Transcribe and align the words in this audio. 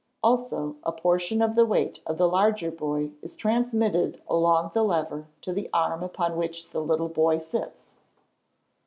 Also, 0.23 0.77
a 0.81 0.91
portion 0.91 1.43
of 1.43 1.55
the 1.55 1.63
weight 1.63 2.01
of 2.07 2.17
the 2.17 2.27
larger 2.27 2.71
boy 2.71 3.11
is 3.21 3.35
transmitted 3.35 4.19
along 4.27 4.71
the 4.73 4.81
lever 4.81 5.27
to 5.41 5.53
the 5.53 5.69
arm 5.71 6.01
upon 6.01 6.37
which 6.37 6.71
the 6.71 6.81
little 6.81 7.07
boy 7.07 7.37
sits. 7.37 7.91